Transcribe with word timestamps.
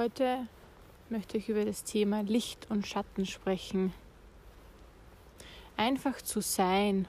Heute 0.00 0.46
möchte 1.10 1.36
ich 1.36 1.50
über 1.50 1.66
das 1.66 1.84
Thema 1.84 2.22
Licht 2.22 2.70
und 2.70 2.86
Schatten 2.86 3.26
sprechen. 3.26 3.92
Einfach 5.76 6.22
zu 6.22 6.40
sein, 6.40 7.06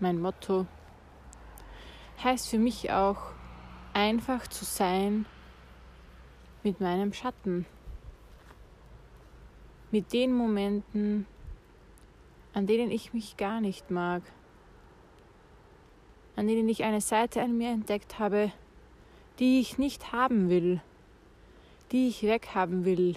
mein 0.00 0.20
Motto, 0.20 0.66
heißt 2.22 2.48
für 2.48 2.58
mich 2.58 2.92
auch 2.92 3.32
einfach 3.94 4.46
zu 4.48 4.66
sein 4.66 5.24
mit 6.62 6.78
meinem 6.78 7.14
Schatten, 7.14 7.64
mit 9.90 10.12
den 10.12 10.36
Momenten, 10.36 11.26
an 12.52 12.66
denen 12.66 12.90
ich 12.90 13.14
mich 13.14 13.38
gar 13.38 13.62
nicht 13.62 13.90
mag, 13.90 14.20
an 16.36 16.46
denen 16.46 16.68
ich 16.68 16.84
eine 16.84 17.00
Seite 17.00 17.40
an 17.40 17.56
mir 17.56 17.70
entdeckt 17.70 18.18
habe, 18.18 18.52
die 19.38 19.58
ich 19.58 19.78
nicht 19.78 20.12
haben 20.12 20.50
will 20.50 20.82
die 21.92 22.08
ich 22.08 22.22
weghaben 22.22 22.84
will. 22.84 23.16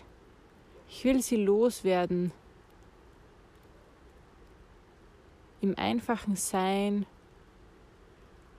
Ich 0.87 1.03
will 1.03 1.21
sie 1.21 1.37
loswerden. 1.37 2.31
Im 5.61 5.77
einfachen 5.77 6.35
Sein 6.35 7.05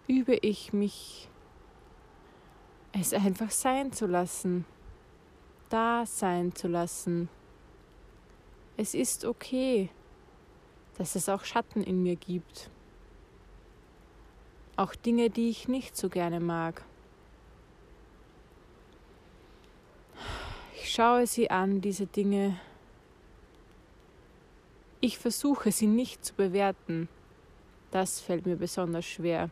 übe 0.07 0.37
ich 0.37 0.73
mich, 0.73 1.29
es 2.93 3.15
einfach 3.15 3.51
sein 3.51 3.93
zu 3.93 4.07
lassen, 4.07 4.65
da 5.69 6.05
sein 6.05 6.55
zu 6.55 6.69
lassen. 6.69 7.29
Es 8.77 8.95
ist 8.95 9.25
okay, 9.25 9.89
dass 10.99 11.15
es 11.15 11.29
auch 11.29 11.45
Schatten 11.45 11.83
in 11.83 12.03
mir 12.03 12.17
gibt, 12.17 12.71
auch 14.77 14.95
Dinge, 14.95 15.31
die 15.31 15.49
ich 15.49 15.69
nicht 15.69 15.97
so 15.97 16.09
gerne 16.09 16.41
mag. 16.41 16.85
Ich 20.83 20.90
schaue 21.01 21.27
sie 21.27 21.51
an, 21.51 21.81
diese 21.81 22.05
Dinge. 22.05 22.61
Ich 25.01 25.17
versuche 25.17 25.73
sie 25.73 25.87
nicht 25.87 26.23
zu 26.23 26.35
bewerten. 26.35 27.09
Das 27.91 28.21
fällt 28.21 28.45
mir 28.45 28.57
besonders 28.57 29.07
schwer. 29.07 29.49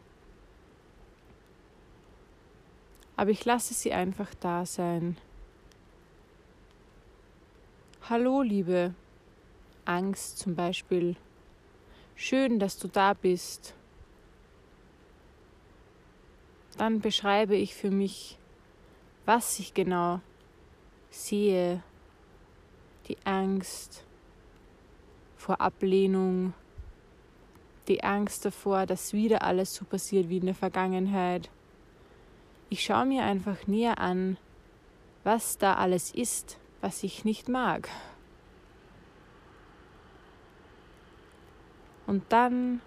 Aber 3.17 3.31
ich 3.31 3.43
lasse 3.47 3.73
sie 3.73 3.95
einfach 3.95 4.35
da 4.35 4.67
sein. 4.67 5.17
Hallo, 8.11 8.43
Liebe. 8.43 8.93
Angst 9.87 10.41
zum 10.41 10.55
Beispiel. 10.55 11.17
Schön, 12.15 12.59
dass 12.59 12.77
du 12.77 12.89
da 12.89 13.15
bist. 13.15 13.73
Dann 16.77 17.01
beschreibe 17.01 17.57
ich 17.57 17.75
für 17.75 17.91
mich, 17.91 18.37
was 19.25 19.59
ich 19.61 19.73
genau 19.73 20.21
sehe 21.11 21.83
die 23.09 23.17
Angst 23.25 24.05
vor 25.37 25.61
Ablehnung, 25.61 26.53
die 27.89 28.05
Angst 28.05 28.45
davor, 28.45 28.87
dass 28.87 29.13
wieder 29.13 29.43
alles 29.43 29.75
so 29.75 29.85
passiert 29.85 30.29
wie 30.29 30.39
in 30.39 30.47
der 30.47 30.55
Vergangenheit. 30.55 31.49
Ich 32.69 32.85
schaue 32.85 33.07
mir 33.07 33.25
einfach 33.25 33.67
näher 33.67 33.99
an, 33.99 34.37
was 35.25 35.57
da 35.57 35.75
alles 35.75 36.13
ist, 36.13 36.59
was 36.81 37.03
ich 37.03 37.25
nicht 37.25 37.49
mag. 37.49 37.89
Und 42.07 42.25
dann 42.31 42.81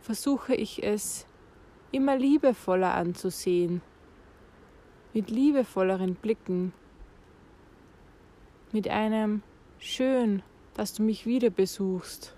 versuche 0.00 0.54
ich 0.54 0.82
es 0.82 1.26
immer 1.92 2.16
liebevoller 2.16 2.94
anzusehen 2.94 3.82
mit 5.14 5.30
liebevolleren 5.30 6.14
Blicken, 6.14 6.72
mit 8.72 8.88
einem 8.88 9.42
Schön, 9.78 10.42
dass 10.74 10.94
du 10.94 11.02
mich 11.02 11.26
wieder 11.26 11.50
besuchst. 11.50 12.34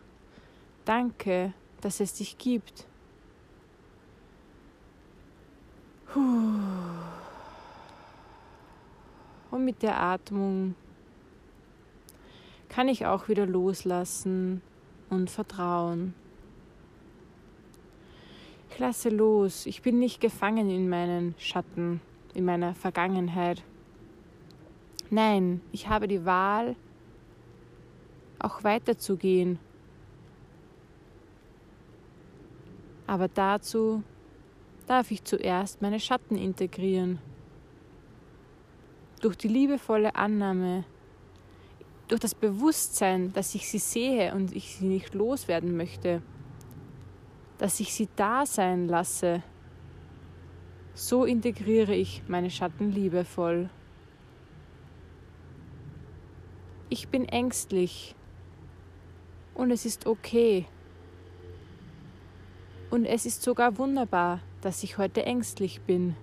Danke, 0.85 1.53
dass 1.83 2.01
es 2.01 2.15
dich 2.15 2.39
gibt. 2.39 2.87
Und 9.51 9.65
mit 9.65 9.83
der 9.83 10.01
Atmung 10.01 10.75
kann 12.69 12.89
ich 12.89 13.07
auch 13.07 13.29
wieder 13.29 13.47
loslassen 13.47 14.63
und 15.11 15.31
vertrauen. 15.31 16.15
Ich 18.71 18.79
lasse 18.79 19.11
los, 19.11 19.67
ich 19.67 19.83
bin 19.83 19.99
nicht 20.01 20.21
gefangen 20.21 20.71
in 20.71 20.89
meinen 20.89 21.37
Schatten 21.39 22.01
in 22.35 22.45
meiner 22.45 22.75
Vergangenheit. 22.75 23.63
Nein, 25.11 25.61
ich 25.73 25.89
habe 25.89 26.09
die 26.09 26.25
Wahl, 26.25 26.77
auch 28.39 28.65
weiterzugehen. 28.65 29.59
Aber 33.07 33.29
dazu 33.29 34.03
darf 34.87 35.11
ich 35.11 35.25
zuerst 35.25 35.83
meine 35.83 36.01
Schatten 36.01 36.37
integrieren. 36.37 37.19
Durch 39.21 39.37
die 39.37 39.49
liebevolle 39.49 40.15
Annahme, 40.15 40.85
durch 42.09 42.21
das 42.21 42.35
Bewusstsein, 42.35 43.33
dass 43.33 43.55
ich 43.55 43.69
sie 43.69 43.79
sehe 43.79 44.35
und 44.35 44.55
ich 44.55 44.77
sie 44.77 44.87
nicht 44.87 45.15
loswerden 45.15 45.77
möchte, 45.77 46.23
dass 47.59 47.81
ich 47.81 47.95
sie 47.95 48.09
da 48.17 48.45
sein 48.45 48.89
lasse 48.89 49.43
so 50.95 51.25
integriere 51.25 51.95
ich 51.95 52.23
meine 52.29 52.51
Schatten 52.51 52.91
liebevoll. 52.91 53.69
Ich 56.89 57.09
bin 57.09 57.29
ängstlich 57.29 58.15
und 59.55 59.71
es 59.71 59.85
ist 59.85 60.07
okay. 60.07 60.67
Und 62.91 63.07
es 63.07 63.27
ist 63.27 63.43
sogar 63.43 63.77
wunderbar, 63.79 64.41
dass 64.61 64.85
ich 64.85 64.99
heute 64.99 65.27
ängstlich 65.27 65.81
bin. 65.81 66.15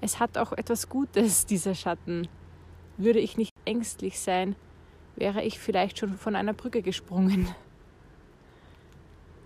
Es 0.00 0.18
hat 0.18 0.38
auch 0.38 0.52
etwas 0.52 0.88
Gutes, 0.88 1.44
dieser 1.46 1.74
Schatten. 1.74 2.28
Würde 2.96 3.20
ich 3.20 3.36
nicht 3.36 3.52
ängstlich 3.64 4.18
sein, 4.18 4.56
wäre 5.16 5.42
ich 5.42 5.58
vielleicht 5.58 5.98
schon 5.98 6.16
von 6.16 6.36
einer 6.36 6.54
Brücke 6.54 6.82
gesprungen. 6.82 7.54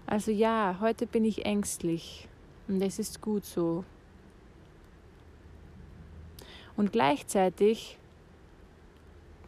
Also 0.07 0.31
ja, 0.31 0.77
heute 0.81 1.05
bin 1.05 1.25
ich 1.25 1.45
ängstlich 1.45 2.29
und 2.69 2.81
es 2.81 3.01
ist 3.01 3.21
gut 3.21 3.45
so. 3.45 3.85
Und 6.77 6.93
gleichzeitig 6.93 7.99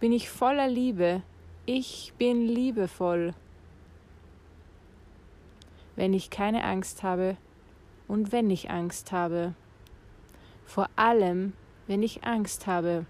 bin 0.00 0.12
ich 0.12 0.30
voller 0.30 0.66
Liebe. 0.66 1.22
Ich 1.64 2.12
bin 2.18 2.46
liebevoll. 2.46 3.34
Wenn 5.94 6.12
ich 6.12 6.28
keine 6.28 6.64
Angst 6.64 7.04
habe 7.04 7.36
und 8.08 8.32
wenn 8.32 8.50
ich 8.50 8.68
Angst 8.68 9.12
habe. 9.12 9.54
Vor 10.64 10.88
allem, 10.96 11.52
wenn 11.86 12.02
ich 12.02 12.24
Angst 12.24 12.66
habe. 12.66 13.06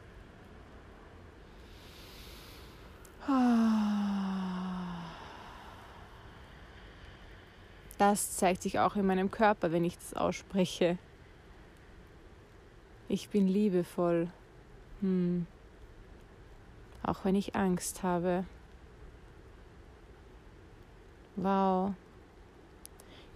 Das 8.11 8.39
zeigt 8.39 8.63
sich 8.63 8.79
auch 8.79 8.97
in 8.97 9.05
meinem 9.05 9.31
Körper, 9.31 9.71
wenn 9.71 9.85
ich 9.85 9.99
das 9.99 10.15
ausspreche. 10.15 10.97
Ich 13.07 13.29
bin 13.29 13.47
liebevoll. 13.47 14.31
Hm. 15.03 15.47
Auch 17.03 17.27
wenn 17.27 17.34
ich 17.34 17.55
Angst 17.55 18.03
habe. 18.03 18.47
Wow. 21.37 21.93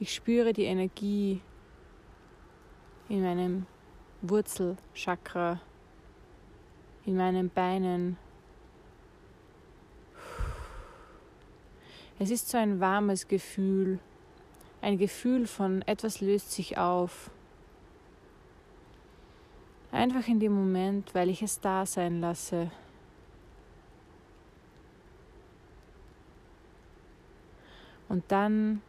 Ich 0.00 0.14
spüre 0.14 0.54
die 0.54 0.64
Energie 0.64 1.42
in 3.10 3.22
meinem 3.22 3.66
Wurzelchakra, 4.22 5.60
in 7.04 7.18
meinen 7.18 7.50
Beinen. 7.50 8.16
Es 12.18 12.30
ist 12.30 12.48
so 12.48 12.56
ein 12.56 12.80
warmes 12.80 13.28
Gefühl 13.28 14.00
ein 14.82 14.98
Gefühl 14.98 15.46
von 15.46 15.80
etwas 15.82 16.20
löst 16.20 16.50
sich 16.50 16.76
auf. 16.76 17.30
Einfach 19.92 20.26
in 20.26 20.40
dem 20.40 20.52
Moment, 20.52 21.14
weil 21.14 21.30
ich 21.30 21.40
es 21.42 21.60
da 21.60 21.86
sein 21.86 22.20
lasse. 22.20 22.70
Und 28.08 28.24
dann 28.28 28.82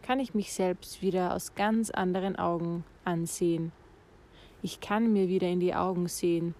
kann 0.00 0.18
ich 0.18 0.34
mich 0.34 0.52
selbst 0.52 1.02
wieder 1.02 1.34
aus 1.34 1.54
ganz 1.54 1.90
anderen 1.90 2.36
Augen 2.36 2.84
ansehen. 3.04 3.70
Ich 4.62 4.80
kann 4.80 5.12
mir 5.12 5.28
wieder 5.28 5.48
in 5.48 5.60
die 5.60 5.74
Augen 5.74 6.08
sehen. 6.08 6.54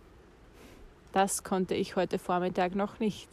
Das 1.13 1.43
konnte 1.43 1.75
ich 1.75 1.97
heute 1.97 2.19
Vormittag 2.19 2.75
noch 2.75 3.01
nicht. 3.01 3.29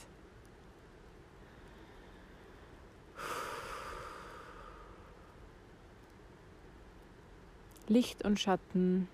Licht 7.89 8.23
und 8.23 8.39
Schatten 8.39 9.07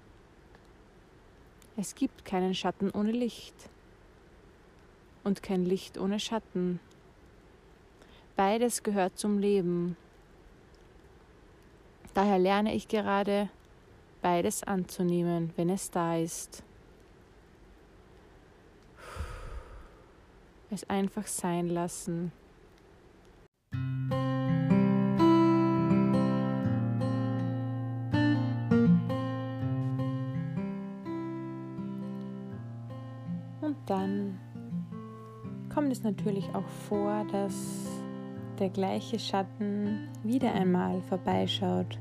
Es 1.77 1.95
gibt 1.95 2.25
keinen 2.25 2.53
Schatten 2.53 2.91
ohne 2.91 3.11
Licht 3.13 3.55
und 5.23 5.41
kein 5.41 5.65
Licht 5.65 5.97
ohne 5.97 6.19
Schatten. 6.19 6.81
Beides 8.35 8.83
gehört 8.83 9.17
zum 9.17 9.39
Leben. 9.39 9.95
Daher 12.13 12.37
lerne 12.37 12.75
ich 12.75 12.89
gerade, 12.89 13.49
beides 14.21 14.61
anzunehmen, 14.63 15.53
wenn 15.55 15.69
es 15.69 15.89
da 15.89 16.17
ist. 16.17 16.61
Es 20.69 20.83
einfach 20.89 21.27
sein 21.27 21.69
lassen. 21.69 22.33
Natürlich 36.05 36.47
auch 36.53 36.67
vor, 36.87 37.25
dass 37.31 37.89
der 38.59 38.69
gleiche 38.69 39.19
Schatten 39.19 40.07
wieder 40.23 40.53
einmal 40.53 41.01
vorbeischaut. 41.01 41.99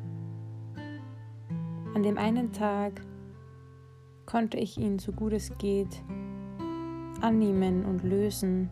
An 1.94 2.02
dem 2.02 2.18
einen 2.18 2.52
Tag 2.52 3.00
konnte 4.26 4.58
ich 4.58 4.78
ihn 4.78 4.98
so 4.98 5.10
gut 5.10 5.32
es 5.32 5.56
geht 5.58 6.02
annehmen 7.20 7.84
und 7.84 8.04
lösen, 8.04 8.70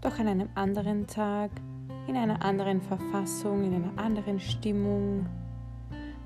doch 0.00 0.18
an 0.18 0.26
einem 0.26 0.48
anderen 0.54 1.06
Tag, 1.06 1.50
in 2.08 2.16
einer 2.16 2.44
anderen 2.44 2.80
Verfassung, 2.80 3.64
in 3.64 3.74
einer 3.74 3.96
anderen 3.96 4.40
Stimmung, 4.40 5.26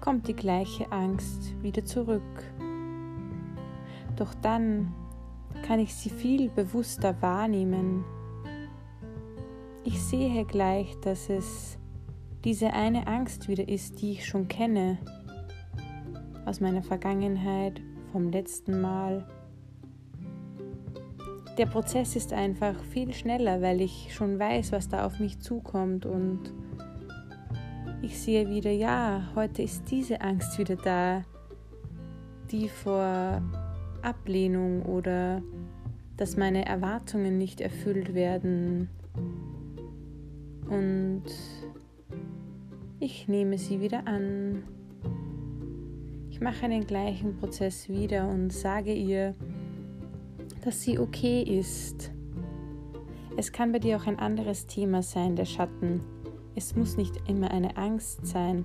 kommt 0.00 0.26
die 0.26 0.34
gleiche 0.34 0.90
Angst 0.90 1.54
wieder 1.62 1.84
zurück. 1.84 2.22
Doch 4.16 4.32
dann 4.34 4.94
kann 5.66 5.80
ich 5.80 5.94
sie 5.94 6.10
viel 6.10 6.48
bewusster 6.48 7.20
wahrnehmen 7.20 8.04
ich 9.84 10.00
sehe 10.00 10.44
gleich, 10.44 10.96
dass 11.00 11.28
es 11.28 11.78
diese 12.44 12.72
eine 12.72 13.06
Angst 13.06 13.48
wieder 13.48 13.68
ist, 13.68 14.00
die 14.00 14.12
ich 14.12 14.26
schon 14.26 14.48
kenne 14.48 14.98
aus 16.44 16.60
meiner 16.60 16.82
Vergangenheit, 16.82 17.80
vom 18.10 18.30
letzten 18.30 18.80
Mal. 18.80 19.26
Der 21.58 21.66
Prozess 21.66 22.16
ist 22.16 22.32
einfach 22.32 22.82
viel 22.84 23.12
schneller, 23.12 23.60
weil 23.60 23.80
ich 23.80 24.14
schon 24.14 24.38
weiß, 24.38 24.72
was 24.72 24.88
da 24.88 25.06
auf 25.06 25.18
mich 25.18 25.40
zukommt 25.40 26.06
und 26.06 26.52
ich 28.02 28.18
sehe 28.18 28.48
wieder, 28.48 28.70
ja, 28.70 29.28
heute 29.34 29.62
ist 29.62 29.90
diese 29.90 30.20
Angst 30.20 30.58
wieder 30.58 30.76
da, 30.76 31.24
die 32.50 32.68
vor 32.68 33.42
Ablehnung 34.02 34.82
oder 34.82 35.42
dass 36.16 36.36
meine 36.36 36.66
Erwartungen 36.66 37.38
nicht 37.38 37.60
erfüllt 37.60 38.14
werden 38.14 38.88
und 40.72 41.24
ich 42.98 43.28
nehme 43.28 43.58
sie 43.58 43.80
wieder 43.80 44.06
an. 44.06 44.62
Ich 46.30 46.40
mache 46.40 46.68
den 46.68 46.86
gleichen 46.86 47.36
Prozess 47.36 47.88
wieder 47.88 48.26
und 48.28 48.50
sage 48.52 48.94
ihr, 48.94 49.34
dass 50.64 50.82
sie 50.82 50.98
okay 50.98 51.42
ist. 51.42 52.10
Es 53.36 53.52
kann 53.52 53.72
bei 53.72 53.78
dir 53.80 53.96
auch 53.96 54.06
ein 54.06 54.18
anderes 54.18 54.66
Thema 54.66 55.02
sein, 55.02 55.36
der 55.36 55.44
Schatten. 55.44 56.00
Es 56.54 56.74
muss 56.74 56.96
nicht 56.96 57.16
immer 57.28 57.50
eine 57.50 57.76
Angst 57.76 58.26
sein. 58.26 58.64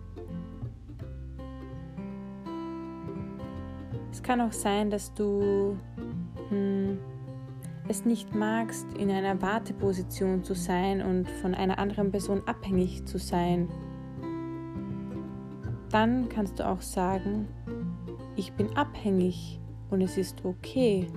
Es 4.12 4.24
kann 4.24 4.40
auch 4.42 4.54
sein, 4.54 4.90
dass 4.90 5.14
du 5.14 5.78
hm, 6.50 7.00
es 7.90 8.06
nicht 8.06 8.36
magst, 8.36 8.86
in 8.98 9.10
einer 9.10 9.42
Warteposition 9.42 10.44
zu 10.44 10.54
sein 10.54 11.02
und 11.02 11.30
von 11.30 11.56
einer 11.56 11.80
anderen 11.80 12.12
Person 12.12 12.42
abhängig 12.46 13.06
zu 13.06 13.18
sein, 13.18 13.70
dann 15.90 16.28
kannst 16.28 16.60
du 16.60 16.68
auch 16.68 16.82
sagen, 16.82 17.48
ich 18.36 18.52
bin 18.54 18.76
abhängig 18.76 19.60
und 19.90 20.02
es 20.02 20.18
ist 20.18 20.44
okay. 20.44 21.08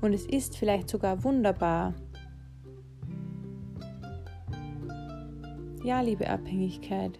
Und 0.00 0.12
es 0.12 0.26
ist 0.26 0.56
vielleicht 0.56 0.88
sogar 0.88 1.22
wunderbar. 1.24 1.94
Ja, 5.84 6.00
liebe 6.00 6.28
Abhängigkeit, 6.28 7.18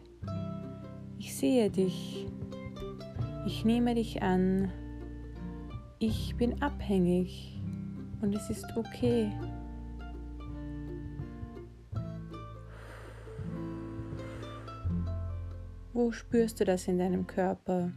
ich 1.19 1.35
sehe 1.35 1.69
dich. 1.69 2.27
Ich 3.45 3.65
nehme 3.65 3.97
dich 3.97 4.23
an. 4.23 4.71
Ich 5.99 6.37
bin 6.37 6.63
abhängig 6.63 7.52
und 8.23 8.35
es 8.35 8.49
ist 8.49 8.65
okay. 8.77 9.31
Wo 15.93 16.11
spürst 16.11 16.59
du 16.61 16.65
das 16.65 16.89
in 16.89 16.99
deinem 16.99 17.27
Körper, 17.27 17.93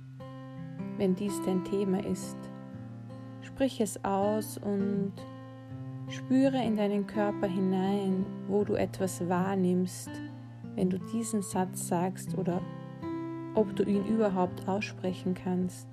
wenn 0.97 1.15
dies 1.15 1.41
dein 1.45 1.63
Thema 1.63 2.03
ist? 2.03 2.37
Sprich 3.41 3.79
es 3.79 4.03
aus 4.03 4.57
und 4.57 5.13
spüre 6.09 6.61
in 6.61 6.75
deinen 6.75 7.07
Körper 7.07 7.47
hinein, 7.47 8.25
wo 8.47 8.65
du 8.65 8.73
etwas 8.73 9.27
wahrnimmst, 9.29 10.09
wenn 10.75 10.89
du 10.89 10.97
diesen 11.13 11.41
Satz 11.41 11.87
sagst 11.87 12.37
oder 12.37 12.61
ob 13.53 13.73
du 13.75 13.83
ihn 13.83 14.05
überhaupt 14.05 14.67
aussprechen 14.67 15.33
kannst. 15.33 15.87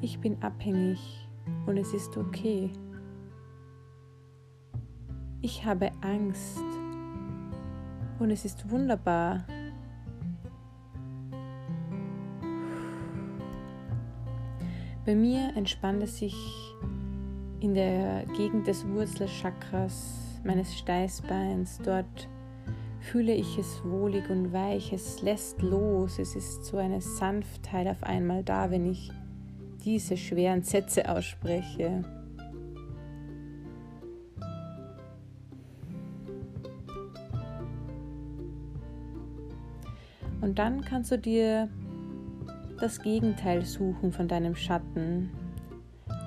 Ich 0.00 0.20
bin 0.20 0.40
abhängig 0.42 1.21
und 1.66 1.76
es 1.76 1.92
ist 1.92 2.16
okay. 2.16 2.70
Ich 5.40 5.64
habe 5.64 5.90
Angst 6.02 6.62
und 8.18 8.30
es 8.30 8.44
ist 8.44 8.70
wunderbar. 8.70 9.44
Bei 15.04 15.16
mir 15.16 15.50
entspannt 15.56 16.02
es 16.04 16.18
sich 16.18 16.36
in 17.58 17.74
der 17.74 18.24
Gegend 18.36 18.68
des 18.68 18.86
Wurzelchakras 18.86 20.40
meines 20.44 20.76
Steißbeins. 20.78 21.80
Dort 21.84 22.28
fühle 23.00 23.34
ich 23.34 23.58
es 23.58 23.84
wohlig 23.84 24.30
und 24.30 24.52
weich. 24.52 24.92
Es 24.92 25.20
lässt 25.22 25.60
los. 25.60 26.20
Es 26.20 26.36
ist 26.36 26.64
so 26.64 26.76
eine 26.76 27.00
Sanftheit 27.00 27.88
auf 27.88 28.04
einmal 28.04 28.44
da, 28.44 28.70
wenn 28.70 28.86
ich 28.86 29.10
diese 29.84 30.16
schweren 30.16 30.62
Sätze 30.62 31.08
ausspreche. 31.08 32.04
Und 40.40 40.58
dann 40.58 40.84
kannst 40.84 41.12
du 41.12 41.18
dir 41.18 41.68
das 42.80 43.00
Gegenteil 43.00 43.64
suchen 43.64 44.12
von 44.12 44.26
deinem 44.26 44.56
Schatten. 44.56 45.30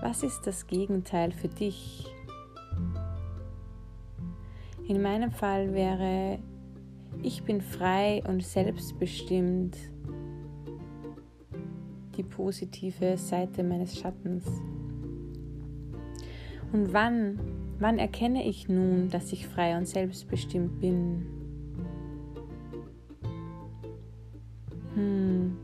Was 0.01 0.23
ist 0.23 0.47
das 0.47 0.67
Gegenteil 0.67 1.31
für 1.31 1.49
dich? 1.49 2.05
In 4.87 5.01
meinem 5.01 5.31
Fall 5.31 5.73
wäre, 5.73 6.39
ich 7.21 7.43
bin 7.43 7.59
frei 7.59 8.23
und 8.27 8.43
selbstbestimmt 8.43 9.75
die 12.17 12.23
positive 12.23 13.17
Seite 13.17 13.63
meines 13.63 13.97
Schattens. 13.99 14.45
Und 16.73 16.93
wann, 16.93 17.39
wann 17.79 17.99
erkenne 17.99 18.43
ich 18.45 18.67
nun, 18.67 19.09
dass 19.09 19.31
ich 19.31 19.47
frei 19.47 19.77
und 19.77 19.87
selbstbestimmt 19.87 20.79
bin? 20.79 21.25
Hm, 24.95 25.57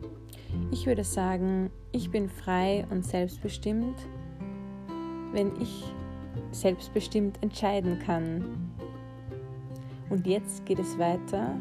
ich 0.71 0.85
würde 0.85 1.03
sagen, 1.03 1.69
ich 1.91 2.11
bin 2.11 2.29
frei 2.29 2.85
und 2.89 3.05
selbstbestimmt, 3.05 3.95
wenn 5.33 5.51
ich 5.61 5.83
selbstbestimmt 6.51 7.41
entscheiden 7.41 7.99
kann. 7.99 8.45
Und 10.09 10.27
jetzt 10.27 10.65
geht 10.65 10.79
es 10.79 10.97
weiter. 10.97 11.57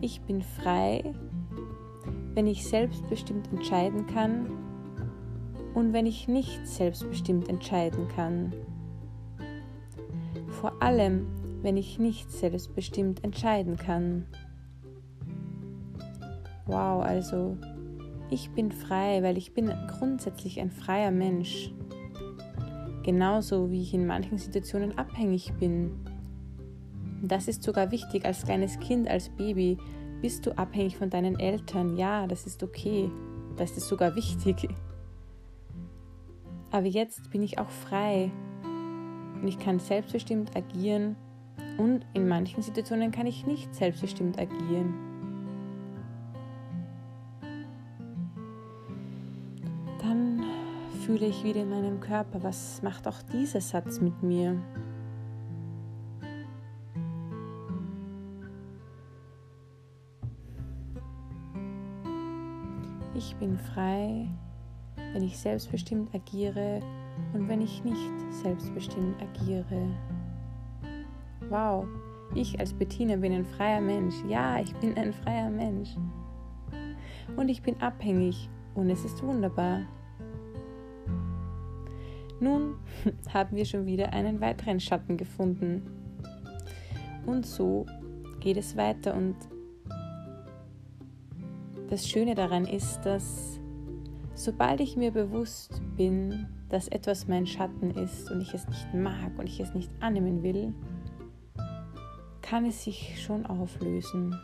Ich 0.00 0.20
bin 0.22 0.42
frei 0.42 1.14
wenn 2.34 2.46
ich 2.46 2.66
selbstbestimmt 2.66 3.52
entscheiden 3.52 4.06
kann 4.06 4.50
und 5.74 5.92
wenn 5.92 6.06
ich 6.06 6.28
nicht 6.28 6.66
selbstbestimmt 6.66 7.48
entscheiden 7.48 8.08
kann. 8.08 8.52
Vor 10.48 10.82
allem, 10.82 11.26
wenn 11.62 11.76
ich 11.76 11.98
nicht 11.98 12.30
selbstbestimmt 12.30 13.24
entscheiden 13.24 13.76
kann. 13.76 14.26
Wow, 16.66 17.02
also 17.02 17.56
ich 18.30 18.50
bin 18.50 18.72
frei, 18.72 19.22
weil 19.22 19.36
ich 19.36 19.52
bin 19.52 19.72
grundsätzlich 19.98 20.60
ein 20.60 20.70
freier 20.70 21.10
Mensch. 21.10 21.72
Genauso 23.02 23.70
wie 23.70 23.82
ich 23.82 23.94
in 23.94 24.06
manchen 24.06 24.38
Situationen 24.38 24.96
abhängig 24.96 25.52
bin. 25.58 25.90
Das 27.22 27.48
ist 27.48 27.62
sogar 27.62 27.90
wichtig 27.90 28.24
als 28.24 28.44
kleines 28.44 28.78
Kind, 28.80 29.08
als 29.08 29.28
Baby, 29.30 29.78
bist 30.22 30.46
du 30.46 30.56
abhängig 30.56 30.96
von 30.96 31.10
deinen 31.10 31.38
Eltern? 31.38 31.96
Ja, 31.96 32.26
das 32.28 32.46
ist 32.46 32.62
okay. 32.62 33.10
da 33.56 33.64
ist 33.64 33.78
sogar 33.80 34.14
wichtig. 34.14 34.68
Aber 36.70 36.86
jetzt 36.86 37.28
bin 37.30 37.42
ich 37.42 37.58
auch 37.58 37.68
frei 37.68 38.30
und 38.62 39.46
ich 39.46 39.58
kann 39.58 39.78
selbstbestimmt 39.78 40.56
agieren 40.56 41.16
und 41.76 42.06
in 42.14 42.28
manchen 42.28 42.62
Situationen 42.62 43.10
kann 43.10 43.26
ich 43.26 43.46
nicht 43.46 43.74
selbstbestimmt 43.74 44.38
agieren. 44.38 44.94
Dann 50.00 50.44
fühle 51.04 51.26
ich 51.26 51.42
wieder 51.42 51.62
in 51.62 51.70
meinem 51.70 52.00
Körper, 52.00 52.42
was 52.42 52.80
macht 52.82 53.08
auch 53.08 53.20
dieser 53.22 53.60
Satz 53.60 54.00
mit 54.00 54.22
mir? 54.22 54.56
Bin 63.42 63.58
frei, 63.58 64.28
wenn 65.12 65.24
ich 65.24 65.36
selbstbestimmt 65.36 66.14
agiere 66.14 66.78
und 67.32 67.48
wenn 67.48 67.60
ich 67.60 67.82
nicht 67.82 68.08
selbstbestimmt 68.30 69.20
agiere. 69.20 69.88
Wow, 71.48 71.84
ich 72.36 72.60
als 72.60 72.72
Bettina 72.72 73.16
bin 73.16 73.32
ein 73.32 73.44
freier 73.44 73.80
Mensch. 73.80 74.14
Ja, 74.28 74.60
ich 74.60 74.72
bin 74.76 74.96
ein 74.96 75.12
freier 75.12 75.50
Mensch. 75.50 75.96
Und 77.34 77.48
ich 77.48 77.62
bin 77.62 77.80
abhängig 77.82 78.48
und 78.76 78.88
es 78.90 79.04
ist 79.04 79.20
wunderbar. 79.24 79.80
Nun 82.38 82.76
haben 83.34 83.56
wir 83.56 83.64
schon 83.64 83.86
wieder 83.86 84.12
einen 84.12 84.40
weiteren 84.40 84.78
Schatten 84.78 85.16
gefunden. 85.16 85.82
Und 87.26 87.44
so 87.44 87.86
geht 88.38 88.56
es 88.56 88.76
weiter 88.76 89.16
und 89.16 89.34
das 91.92 92.08
Schöne 92.08 92.34
daran 92.34 92.64
ist, 92.64 93.02
dass 93.02 93.60
sobald 94.34 94.80
ich 94.80 94.96
mir 94.96 95.10
bewusst 95.10 95.82
bin, 95.94 96.46
dass 96.70 96.88
etwas 96.88 97.28
mein 97.28 97.46
Schatten 97.46 97.90
ist 97.90 98.30
und 98.30 98.40
ich 98.40 98.54
es 98.54 98.66
nicht 98.66 98.94
mag 98.94 99.38
und 99.38 99.46
ich 99.46 99.60
es 99.60 99.74
nicht 99.74 99.90
annehmen 100.00 100.42
will, 100.42 100.72
kann 102.40 102.64
es 102.64 102.82
sich 102.82 103.22
schon 103.22 103.44
auflösen. 103.44 104.34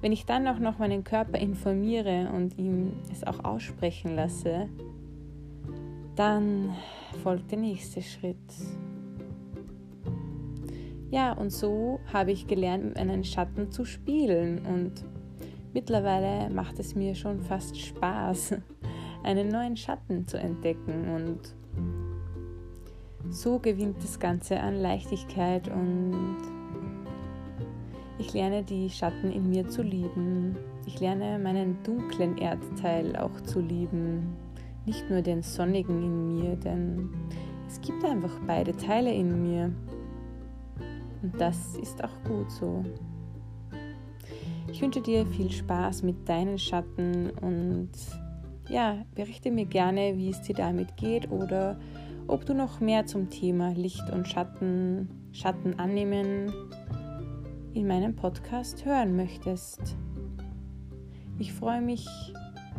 Wenn 0.00 0.12
ich 0.12 0.24
dann 0.24 0.48
auch 0.48 0.60
noch 0.60 0.78
meinen 0.78 1.04
Körper 1.04 1.38
informiere 1.38 2.30
und 2.34 2.56
ihm 2.56 2.94
es 3.12 3.22
auch 3.24 3.44
aussprechen 3.44 4.16
lasse, 4.16 4.70
dann 6.14 6.74
folgt 7.22 7.50
der 7.50 7.58
nächste 7.58 8.00
Schritt. 8.00 8.38
Ja, 11.10 11.34
und 11.34 11.50
so 11.50 12.00
habe 12.14 12.32
ich 12.32 12.46
gelernt, 12.46 12.84
mit 12.84 12.96
meinen 12.96 13.24
Schatten 13.24 13.70
zu 13.70 13.84
spielen 13.84 14.64
und 14.64 15.04
Mittlerweile 15.76 16.48
macht 16.48 16.78
es 16.78 16.94
mir 16.94 17.14
schon 17.14 17.38
fast 17.38 17.78
Spaß, 17.78 18.54
einen 19.22 19.48
neuen 19.48 19.76
Schatten 19.76 20.26
zu 20.26 20.38
entdecken 20.38 21.14
und 21.14 21.54
so 23.28 23.58
gewinnt 23.58 23.98
das 24.02 24.18
Ganze 24.18 24.58
an 24.58 24.80
Leichtigkeit 24.80 25.68
und 25.68 26.38
ich 28.18 28.32
lerne 28.32 28.62
die 28.62 28.88
Schatten 28.88 29.30
in 29.30 29.50
mir 29.50 29.68
zu 29.68 29.82
lieben. 29.82 30.56
Ich 30.86 30.98
lerne 30.98 31.38
meinen 31.38 31.76
dunklen 31.82 32.38
Erdteil 32.38 33.14
auch 33.14 33.38
zu 33.42 33.60
lieben, 33.60 34.34
nicht 34.86 35.10
nur 35.10 35.20
den 35.20 35.42
sonnigen 35.42 36.02
in 36.02 36.36
mir, 36.36 36.56
denn 36.56 37.10
es 37.68 37.82
gibt 37.82 38.02
einfach 38.02 38.32
beide 38.46 38.74
Teile 38.74 39.12
in 39.12 39.42
mir. 39.42 39.70
Und 41.22 41.38
das 41.38 41.76
ist 41.76 42.02
auch 42.02 42.24
gut 42.24 42.50
so. 42.50 42.82
Ich 44.76 44.82
wünsche 44.82 45.00
dir 45.00 45.24
viel 45.24 45.50
Spaß 45.50 46.02
mit 46.02 46.28
deinen 46.28 46.58
Schatten 46.58 47.30
und 47.40 47.88
ja, 48.68 49.06
berichte 49.14 49.50
mir 49.50 49.64
gerne, 49.64 50.18
wie 50.18 50.28
es 50.28 50.42
dir 50.42 50.54
damit 50.54 50.98
geht 50.98 51.30
oder 51.30 51.80
ob 52.26 52.44
du 52.44 52.52
noch 52.52 52.78
mehr 52.78 53.06
zum 53.06 53.30
Thema 53.30 53.70
Licht 53.70 54.10
und 54.12 54.28
Schatten, 54.28 55.08
Schatten 55.32 55.78
annehmen 55.78 56.52
in 57.72 57.86
meinem 57.86 58.14
Podcast 58.14 58.84
hören 58.84 59.16
möchtest. 59.16 59.96
Ich 61.38 61.54
freue 61.54 61.80
mich, 61.80 62.06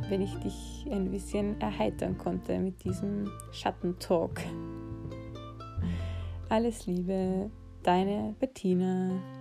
wenn 0.07 0.21
ich 0.21 0.35
dich 0.35 0.85
ein 0.91 1.09
bisschen 1.09 1.59
erheitern 1.59 2.15
konnte 2.19 2.59
mit 2.59 2.83
diesem 2.83 3.27
Schattentalk. 3.51 4.39
Alles 6.47 6.85
Liebe, 6.85 7.49
deine 7.81 8.35
Bettina. 8.39 9.37